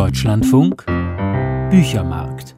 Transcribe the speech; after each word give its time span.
Deutschlandfunk 0.00 0.86
Büchermarkt 1.70 2.56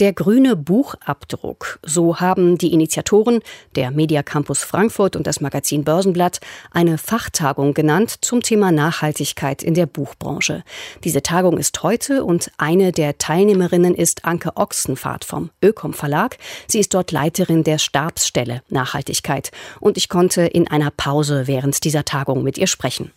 der 0.00 0.12
grüne 0.12 0.56
Buchabdruck, 0.56 1.78
so 1.84 2.18
haben 2.18 2.58
die 2.58 2.72
Initiatoren 2.72 3.42
der 3.76 3.92
Media 3.92 4.24
Campus 4.24 4.64
Frankfurt 4.64 5.14
und 5.14 5.28
das 5.28 5.40
Magazin 5.40 5.84
Börsenblatt 5.84 6.40
eine 6.72 6.98
Fachtagung 6.98 7.74
genannt 7.74 8.16
zum 8.22 8.40
Thema 8.40 8.72
Nachhaltigkeit 8.72 9.62
in 9.62 9.74
der 9.74 9.86
Buchbranche. 9.86 10.64
Diese 11.04 11.22
Tagung 11.22 11.58
ist 11.58 11.80
heute 11.84 12.24
und 12.24 12.50
eine 12.58 12.90
der 12.90 13.18
Teilnehmerinnen 13.18 13.94
ist 13.94 14.24
Anke 14.24 14.56
Ochsenfahrt 14.56 15.24
vom 15.24 15.50
Ökom 15.62 15.92
Verlag. 15.92 16.38
Sie 16.66 16.80
ist 16.80 16.92
dort 16.94 17.12
Leiterin 17.12 17.62
der 17.62 17.78
Stabsstelle 17.78 18.62
Nachhaltigkeit 18.68 19.52
und 19.78 19.96
ich 19.96 20.08
konnte 20.08 20.42
in 20.42 20.66
einer 20.66 20.90
Pause 20.90 21.46
während 21.46 21.84
dieser 21.84 22.04
Tagung 22.04 22.42
mit 22.42 22.58
ihr 22.58 22.66
sprechen. 22.66 23.12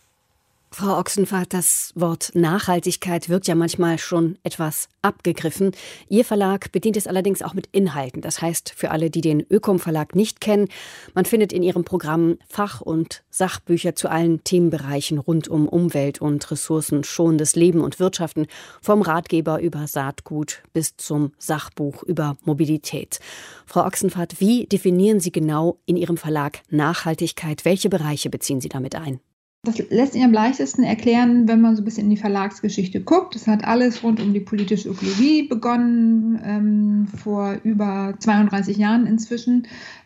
Frau 0.75 0.97
Ochsenfahrt, 0.97 1.53
das 1.53 1.91
Wort 1.93 2.31
Nachhaltigkeit 2.33 3.29
wirkt 3.29 3.47
ja 3.47 3.53
manchmal 3.53 3.99
schon 3.99 4.39
etwas 4.41 4.89
abgegriffen. 5.03 5.70
Ihr 6.09 6.25
Verlag 6.25 6.71
bedient 6.71 6.98
es 6.98 7.05
allerdings 7.05 7.43
auch 7.43 7.53
mit 7.53 7.67
Inhalten. 7.71 8.21
Das 8.21 8.41
heißt, 8.41 8.73
für 8.75 8.89
alle, 8.89 9.12
die 9.12 9.21
den 9.21 9.45
Ökom 9.51 9.77
Verlag 9.77 10.15
nicht 10.15 10.41
kennen, 10.41 10.70
man 11.13 11.25
findet 11.25 11.53
in 11.53 11.62
ihrem 11.62 11.84
Programm 11.84 12.39
Fach- 12.49 12.81
und 12.81 13.23
Sachbücher 13.29 13.95
zu 13.95 14.09
allen 14.09 14.43
Themenbereichen 14.43 15.20
rund 15.20 15.48
um 15.48 15.70
Umwelt 15.70 16.21
und 16.21 16.49
ressourcenschonendes 16.49 17.55
Leben 17.55 17.79
und 17.79 17.99
Wirtschaften, 17.99 18.48
vom 18.81 19.03
Ratgeber 19.03 19.62
über 19.62 19.85
Saatgut 19.85 20.63
bis 20.73 20.98
zum 20.98 21.34
Sachbuch 21.37 22.01
über 22.01 22.35
Mobilität. 22.45 23.20
Frau 23.67 23.85
Ochsenfahrt, 23.85 24.40
wie 24.40 24.65
definieren 24.65 25.20
Sie 25.20 25.31
genau 25.31 25.77
in 25.85 25.98
Ihrem 25.98 26.17
Verlag 26.17 26.62
Nachhaltigkeit? 26.71 27.63
Welche 27.63 27.90
Bereiche 27.90 28.31
beziehen 28.31 28.59
Sie 28.59 28.70
damit 28.70 28.95
ein? 28.95 29.20
Das 29.66 29.77
lässt 29.90 30.12
sich 30.12 30.22
am 30.22 30.34
leichtesten 30.34 30.84
erklären, 30.84 31.48
wenn 31.48 31.62
man 31.62 31.77
so 31.77 31.81
ein 31.81 31.85
bisschen 31.85 32.04
in 32.04 32.09
die 32.09 32.17
Verlagsgeschichte 32.17 32.99
guckt. 32.99 33.34
Das 33.34 33.48
hat 33.48 33.63
alles 33.63 34.04
rund 34.04 34.20
um 34.20 34.34
die 34.34 34.41
politische 34.41 34.90
Ökologie 34.90 35.44
begonnen, 35.44 36.38
ähm, 36.44 37.07
vor 37.07 37.60
über 37.63 38.13
32 38.20 38.76
Jahren 38.76 39.07
inzwischen. 39.07 39.65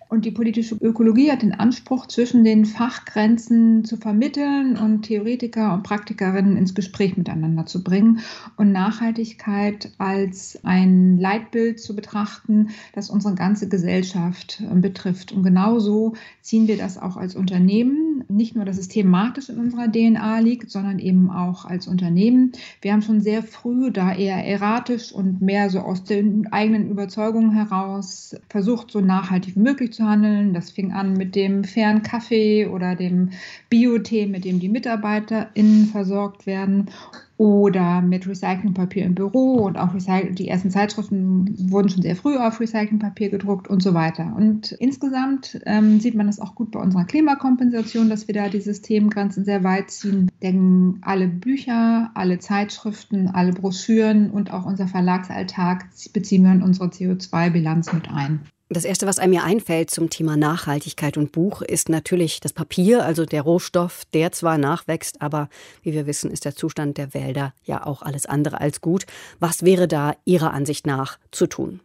Und 0.10 0.26
die 0.26 0.32
politische 0.32 0.76
Ökologie 0.76 1.32
hat 1.32 1.42
den 1.42 1.54
Anspruch, 1.54 2.06
zwischen 2.06 2.44
den 2.44 2.66
Fachgrenzen 2.66 3.84
zu 3.84 3.98
vermitteln 3.98 4.78
und 4.78 5.02
Theoretiker 5.02 5.74
und 5.74 5.84
Praktikerinnen 5.84 6.56
ins 6.56 6.76
Gespräch 6.76 7.18
miteinander 7.18 7.66
zu 7.66 7.84
bringen 7.84 8.20
und 8.56 8.72
Nachhaltigkeit 8.72 9.92
als 9.98 10.60
ein 10.64 11.18
Leitbild 11.18 11.80
zu 11.82 11.96
betrachten, 11.96 12.70
das 12.94 13.10
unsere 13.10 13.34
ganze 13.34 13.68
Gesellschaft 13.68 14.62
äh, 14.62 14.76
betrifft. 14.76 15.32
Und 15.32 15.42
genauso 15.42 16.14
ziehen 16.42 16.68
wir 16.68 16.78
das 16.78 16.98
auch 16.98 17.18
als 17.18 17.36
Unternehmen. 17.36 18.07
Nicht 18.30 18.56
nur, 18.56 18.66
dass 18.66 18.78
es 18.78 18.88
thematisch 18.88 19.50
in 19.50 19.58
unserer 19.58 19.92
DNA 19.92 20.40
liegt, 20.40 20.70
sondern 20.70 21.00
eben 21.00 21.32
auch 21.32 21.66
als 21.66 21.88
Unternehmen. 21.88 22.52
Wir 22.82 22.94
haben 22.94 23.02
schon 23.02 23.22
sehr 23.22 23.44
früh 23.44 23.92
da 23.92 24.14
eher 24.14 24.44
erratisch 24.46 25.12
und 25.12 25.42
mehr 25.42 25.70
so 25.70 25.80
aus 25.80 26.04
den 26.04 26.48
eigenen 26.52 26.90
Überzeugungen 26.90 27.52
heraus 27.52 28.36
versucht, 28.50 28.92
so 28.92 29.00
nachhaltig 29.00 29.56
wie 29.56 29.62
möglich 29.62 29.94
zu 29.94 30.04
handeln. 30.06 30.54
Das 30.54 30.72
fing 30.72 30.92
an 30.92 31.14
mit 31.14 31.36
dem 31.36 31.64
fairen 31.64 32.02
Kaffee 32.02 32.68
oder 32.68 32.96
dem 32.96 33.30
Biotee, 33.70 34.28
mit 34.28 34.46
dem 34.46 34.60
die 34.60 34.70
MitarbeiterInnen 34.70 35.86
versorgt 35.86 36.46
werden 36.46 36.90
oder 37.38 38.02
mit 38.02 38.28
Recyclingpapier 38.28 39.06
im 39.06 39.14
Büro 39.14 39.66
und 39.66 39.78
auch 39.78 39.94
die 39.94 40.48
ersten 40.48 40.72
Zeitschriften 40.72 41.56
wurden 41.72 41.90
schon 41.90 42.02
sehr 42.02 42.16
früh 42.16 42.36
auf 42.36 42.60
Recyclingpapier 42.60 43.30
gedruckt 43.30 43.68
und 43.68 43.84
so 43.84 43.94
weiter. 43.94 44.34
Und 44.36 44.72
insgesamt 44.72 45.60
ähm, 45.66 46.00
sieht 46.00 46.16
man 46.16 46.28
das 46.28 46.40
auch 46.40 46.56
gut 46.56 46.72
bei 46.72 46.80
unserer 46.80 47.06
Klimakompensation, 47.06 48.10
dass 48.10 48.28
wir 48.28 48.34
da 48.34 48.50
die 48.50 48.62
Systemgrenzen 48.62 49.46
sehr 49.46 49.64
weit 49.64 49.92
ziehen. 49.92 50.32
Denn 50.42 50.98
alle 51.02 51.28
Bücher, 51.28 52.12
alle 52.16 52.40
Zeitschriften, 52.40 53.28
alle 53.28 53.54
Broschüren 53.54 54.32
und 54.32 54.52
auch 54.52 54.66
unser 54.66 54.88
Verlagsalltag 54.88 55.86
beziehen 56.14 56.44
wir 56.44 56.52
in 56.52 56.64
unsere 56.64 56.88
CO2-Bilanz 56.88 57.94
mit 57.94 58.10
ein. 58.10 58.42
Das 58.70 58.84
Erste, 58.84 59.08
was 59.08 59.18
einem 59.18 59.32
mir 59.32 59.46
einfällt 59.46 59.90
zum 59.92 60.10
Thema 60.10 60.36
Nachhaltigkeit 60.36 61.16
und 61.16 61.32
Buch, 61.32 61.62
ist 61.62 61.88
natürlich 61.88 62.42
das 62.42 62.52
Papier, 62.52 63.06
also 63.06 63.26
der 63.26 63.42
Rohstoff, 63.42 64.04
der 64.14 64.34
zwar 64.34 64.58
nachwächst, 64.58 65.22
aber 65.22 65.48
wie 65.84 65.94
wir 65.94 66.06
wissen, 66.06 66.30
ist 66.32 66.44
der 66.44 66.54
Zustand 66.54 66.98
der 66.98 67.14
Wälder 67.14 67.54
ja 67.64 67.86
auch 67.86 68.02
alles 68.02 68.26
andere 68.26 68.60
als 68.60 68.82
gut. 68.82 69.06
Was 69.40 69.64
wäre 69.64 69.88
da 69.88 70.16
Ihrer 70.26 70.52
Ansicht 70.52 70.86
nach 70.86 71.18
zu 71.32 71.48
tun? 71.48 71.80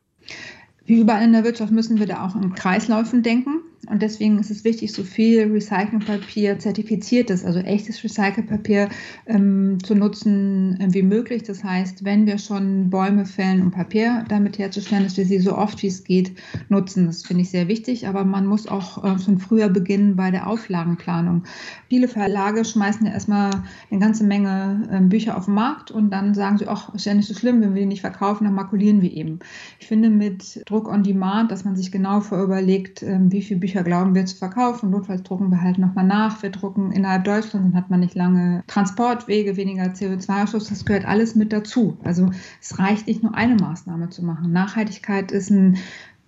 Wie 0.84 0.98
überall 0.98 1.22
in 1.22 1.32
der 1.32 1.44
Wirtschaft 1.44 1.70
müssen 1.70 2.00
wir 2.00 2.06
da 2.06 2.26
auch 2.26 2.34
in 2.34 2.52
Kreisläufen 2.54 3.22
denken. 3.22 3.60
Und 3.88 4.00
deswegen 4.00 4.38
ist 4.38 4.50
es 4.50 4.62
wichtig, 4.62 4.92
so 4.92 5.02
viel 5.02 5.50
Recyclingpapier 5.50 6.56
zertifiziertes, 6.60 7.44
also 7.44 7.58
echtes 7.58 8.02
Recyclingpapier 8.04 8.88
ähm, 9.26 9.78
zu 9.82 9.96
nutzen 9.96 10.78
äh, 10.80 10.94
wie 10.94 11.02
möglich. 11.02 11.42
Das 11.42 11.64
heißt, 11.64 12.04
wenn 12.04 12.24
wir 12.26 12.38
schon 12.38 12.90
Bäume 12.90 13.26
fällen, 13.26 13.60
um 13.60 13.70
Papier 13.72 14.24
damit 14.28 14.56
herzustellen, 14.58 15.02
dass 15.02 15.16
wir 15.16 15.26
sie 15.26 15.40
so 15.40 15.58
oft 15.58 15.82
wie 15.82 15.88
es 15.88 16.04
geht 16.04 16.32
nutzen. 16.68 17.06
Das 17.06 17.24
finde 17.24 17.42
ich 17.42 17.50
sehr 17.50 17.66
wichtig. 17.66 18.06
Aber 18.06 18.24
man 18.24 18.46
muss 18.46 18.68
auch 18.68 19.02
äh, 19.02 19.18
schon 19.18 19.38
früher 19.38 19.68
beginnen 19.68 20.14
bei 20.14 20.30
der 20.30 20.46
Auflagenplanung. 20.46 21.42
Viele 21.88 22.06
Verlage 22.06 22.64
schmeißen 22.64 23.04
ja 23.04 23.12
erstmal 23.12 23.50
eine 23.90 23.98
ganze 23.98 24.22
Menge 24.22 24.88
äh, 24.92 25.00
Bücher 25.00 25.36
auf 25.36 25.46
den 25.46 25.54
Markt 25.54 25.90
und 25.90 26.10
dann 26.10 26.34
sagen 26.34 26.56
sie, 26.58 26.68
ach, 26.68 26.94
ist 26.94 27.06
ja 27.06 27.14
nicht 27.14 27.26
so 27.26 27.34
schlimm, 27.34 27.60
wenn 27.60 27.74
wir 27.74 27.82
die 27.82 27.86
nicht 27.86 28.00
verkaufen, 28.00 28.44
dann 28.44 28.54
makulieren 28.54 29.02
wir 29.02 29.12
eben. 29.12 29.40
Ich 29.80 29.88
finde 29.88 30.08
mit 30.08 30.62
Druck 30.66 30.88
on 30.88 31.02
Demand, 31.02 31.50
dass 31.50 31.64
man 31.64 31.74
sich 31.74 31.90
genau 31.90 32.20
vorüberlegt, 32.20 33.02
äh, 33.02 33.18
wie 33.22 33.42
viele 33.42 33.58
Bücher 33.58 33.71
Bücher 33.72 33.84
glauben 33.84 34.14
wir 34.14 34.26
zu 34.26 34.36
verkaufen. 34.36 34.90
Notfalls 34.90 35.22
drucken 35.22 35.50
wir 35.50 35.62
halt 35.62 35.78
nochmal 35.78 36.04
nach. 36.04 36.42
Wir 36.42 36.50
drucken 36.50 36.92
innerhalb 36.92 37.24
Deutschlands, 37.24 37.70
dann 37.70 37.74
hat 37.74 37.88
man 37.88 38.00
nicht 38.00 38.14
lange 38.14 38.62
Transportwege, 38.66 39.56
weniger 39.56 39.84
CO2-Ausstoß. 39.84 40.68
Das 40.68 40.84
gehört 40.84 41.06
alles 41.06 41.34
mit 41.34 41.54
dazu. 41.54 41.96
Also 42.04 42.30
es 42.60 42.78
reicht 42.78 43.06
nicht 43.06 43.22
nur 43.22 43.34
eine 43.34 43.54
Maßnahme 43.54 44.10
zu 44.10 44.22
machen. 44.24 44.52
Nachhaltigkeit 44.52 45.32
ist 45.32 45.50
ein 45.50 45.78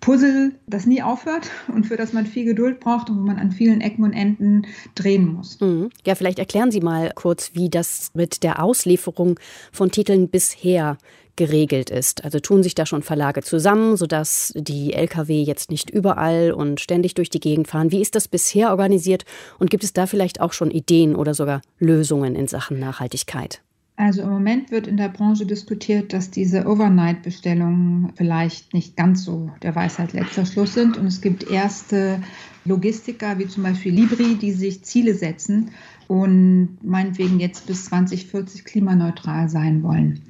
Puzzle, 0.04 0.52
das 0.66 0.84
nie 0.84 1.02
aufhört 1.02 1.50
und 1.68 1.86
für 1.86 1.96
das 1.96 2.12
man 2.12 2.26
viel 2.26 2.44
Geduld 2.44 2.78
braucht 2.78 3.08
und 3.08 3.16
wo 3.16 3.22
man 3.22 3.38
an 3.38 3.52
vielen 3.52 3.80
Ecken 3.80 4.04
und 4.04 4.12
Enden 4.12 4.66
drehen 4.94 5.32
muss. 5.32 5.58
Mhm. 5.60 5.88
Ja, 6.04 6.14
vielleicht 6.14 6.38
erklären 6.38 6.70
Sie 6.70 6.80
mal 6.80 7.10
kurz, 7.14 7.52
wie 7.54 7.70
das 7.70 8.10
mit 8.12 8.42
der 8.42 8.62
Auslieferung 8.62 9.40
von 9.72 9.90
Titeln 9.90 10.28
bisher 10.28 10.98
geregelt 11.36 11.88
ist. 11.88 12.22
Also 12.22 12.38
tun 12.38 12.62
sich 12.62 12.74
da 12.74 12.84
schon 12.84 13.02
Verlage 13.02 13.42
zusammen, 13.42 13.96
sodass 13.96 14.52
die 14.54 14.92
Lkw 14.92 15.42
jetzt 15.42 15.70
nicht 15.70 15.88
überall 15.88 16.52
und 16.52 16.82
ständig 16.82 17.14
durch 17.14 17.30
die 17.30 17.40
Gegend 17.40 17.66
fahren. 17.66 17.90
Wie 17.90 18.02
ist 18.02 18.14
das 18.14 18.28
bisher 18.28 18.70
organisiert 18.70 19.24
und 19.58 19.70
gibt 19.70 19.84
es 19.84 19.94
da 19.94 20.06
vielleicht 20.06 20.38
auch 20.38 20.52
schon 20.52 20.70
Ideen 20.70 21.16
oder 21.16 21.32
sogar 21.32 21.62
Lösungen 21.78 22.36
in 22.36 22.46
Sachen 22.46 22.78
Nachhaltigkeit? 22.78 23.62
Also 23.96 24.22
im 24.22 24.30
Moment 24.30 24.72
wird 24.72 24.88
in 24.88 24.96
der 24.96 25.08
Branche 25.08 25.46
diskutiert, 25.46 26.12
dass 26.12 26.30
diese 26.30 26.66
Overnight-Bestellungen 26.66 28.12
vielleicht 28.16 28.74
nicht 28.74 28.96
ganz 28.96 29.24
so 29.24 29.50
der 29.62 29.76
Weisheit 29.76 30.12
letzter 30.12 30.44
Schluss 30.44 30.74
sind. 30.74 30.98
Und 30.98 31.06
es 31.06 31.20
gibt 31.20 31.48
erste 31.48 32.20
Logistiker, 32.64 33.38
wie 33.38 33.46
zum 33.46 33.62
Beispiel 33.62 33.94
Libri, 33.94 34.34
die 34.34 34.50
sich 34.50 34.82
Ziele 34.82 35.14
setzen 35.14 35.70
und 36.08 36.78
meinetwegen 36.82 37.38
jetzt 37.38 37.66
bis 37.66 37.84
2040 37.86 38.64
klimaneutral 38.64 39.48
sein 39.48 39.82
wollen. 39.82 40.22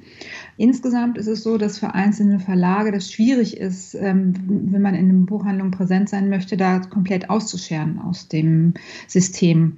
Insgesamt 0.57 1.17
ist 1.17 1.27
es 1.27 1.43
so, 1.43 1.57
dass 1.57 1.79
für 1.79 1.93
einzelne 1.93 2.39
Verlage 2.39 2.91
das 2.91 3.11
schwierig 3.11 3.57
ist, 3.57 3.95
ähm, 3.95 4.33
wenn 4.47 4.81
man 4.81 4.95
in 4.95 5.09
einer 5.09 5.25
Buchhandlung 5.25 5.71
präsent 5.71 6.07
sein 6.09 6.29
möchte, 6.29 6.55
da 6.55 6.79
komplett 6.79 7.29
auszuscheren 7.29 7.99
aus 7.99 8.27
dem 8.27 8.75
System. 9.07 9.77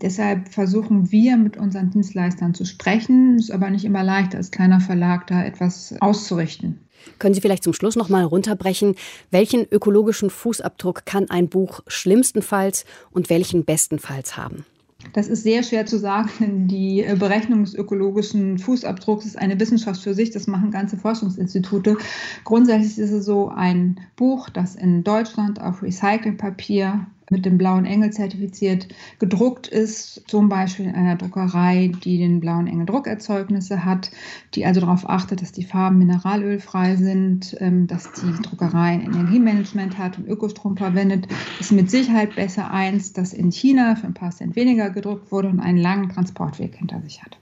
Deshalb 0.00 0.48
versuchen 0.48 1.10
wir 1.12 1.36
mit 1.36 1.56
unseren 1.56 1.90
Dienstleistern 1.90 2.54
zu 2.54 2.64
sprechen. 2.64 3.38
Ist 3.38 3.50
aber 3.50 3.70
nicht 3.70 3.84
immer 3.84 4.02
leicht, 4.02 4.34
als 4.34 4.50
kleiner 4.50 4.80
Verlag 4.80 5.26
da 5.26 5.44
etwas 5.44 5.94
auszurichten. 6.00 6.80
Können 7.18 7.34
Sie 7.34 7.40
vielleicht 7.40 7.64
zum 7.64 7.74
Schluss 7.74 7.96
noch 7.96 8.08
mal 8.08 8.24
runterbrechen, 8.24 8.96
welchen 9.30 9.66
ökologischen 9.70 10.30
Fußabdruck 10.30 11.04
kann 11.04 11.30
ein 11.30 11.48
Buch 11.48 11.80
schlimmstenfalls 11.86 12.84
und 13.10 13.30
welchen 13.30 13.64
bestenfalls 13.64 14.36
haben? 14.36 14.64
Das 15.12 15.28
ist 15.28 15.42
sehr 15.42 15.62
schwer 15.62 15.86
zu 15.86 15.98
sagen. 15.98 16.66
Die 16.68 17.02
äh, 17.02 17.16
Berechnung 17.16 17.64
des 17.64 17.74
ökologischen 17.74 18.58
Fußabdrucks 18.58 19.26
ist 19.26 19.38
eine 19.38 19.60
Wissenschaft 19.60 20.00
für 20.00 20.14
sich. 20.14 20.30
Das 20.30 20.46
machen 20.46 20.70
ganze 20.70 20.96
Forschungsinstitute. 20.96 21.96
Grundsätzlich 22.44 22.98
ist 22.98 23.10
es 23.10 23.24
so 23.24 23.48
ein 23.48 24.00
Buch, 24.16 24.48
das 24.48 24.74
in 24.74 25.04
Deutschland 25.04 25.60
auf 25.60 25.82
Recyclingpapier 25.82 27.06
mit 27.30 27.44
dem 27.44 27.58
blauen 27.58 27.84
Engel 27.84 28.10
zertifiziert 28.10 28.88
gedruckt 29.18 29.66
ist, 29.66 30.22
zum 30.26 30.48
Beispiel 30.48 30.86
in 30.86 30.94
einer 30.94 31.16
Druckerei, 31.16 31.92
die 32.04 32.18
den 32.18 32.40
blauen 32.40 32.66
Engel 32.66 32.86
Druckerzeugnisse 32.86 33.84
hat, 33.84 34.10
die 34.54 34.66
also 34.66 34.80
darauf 34.80 35.08
achtet, 35.08 35.42
dass 35.42 35.52
die 35.52 35.64
Farben 35.64 35.98
mineralölfrei 35.98 36.96
sind, 36.96 37.56
ähm, 37.60 37.86
dass 37.86 38.12
die 38.12 38.42
Druckerei 38.42 38.94
ein 38.94 39.02
Energiemanagement 39.02 39.98
hat 39.98 40.18
und 40.18 40.26
Ökostrom 40.26 40.76
verwendet, 40.76 41.26
ist 41.60 41.72
mit 41.72 41.90
Sicherheit 41.90 42.34
besser 42.36 42.70
eins, 42.70 43.12
das 43.12 43.32
in 43.32 43.50
China 43.50 43.96
für 43.96 44.06
ein 44.06 44.14
paar 44.14 44.30
Cent 44.30 44.56
weniger 44.56 44.90
gedruckt 44.90 45.32
wurde 45.32 45.48
und 45.48 45.60
einen 45.60 45.78
langen 45.78 46.08
Transportweg 46.08 46.76
hinter 46.76 47.00
sich 47.02 47.22
hat. 47.22 47.38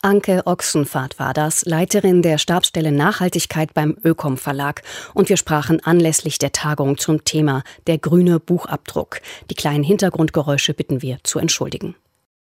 Anke 0.00 0.46
Ochsenfahrt 0.46 1.18
war 1.18 1.34
das, 1.34 1.64
Leiterin 1.64 2.22
der 2.22 2.38
Stabsstelle 2.38 2.92
Nachhaltigkeit 2.92 3.74
beim 3.74 3.96
Ökom 4.04 4.36
Verlag. 4.36 4.82
Und 5.12 5.28
wir 5.28 5.36
sprachen 5.36 5.82
anlässlich 5.82 6.38
der 6.38 6.52
Tagung 6.52 6.98
zum 6.98 7.24
Thema 7.24 7.64
der 7.88 7.98
grüne 7.98 8.38
Buchabdruck. 8.38 9.20
Die 9.50 9.56
kleinen 9.56 9.82
Hintergrundgeräusche 9.82 10.72
bitten 10.72 11.02
wir 11.02 11.18
zu 11.24 11.40
entschuldigen. 11.40 11.96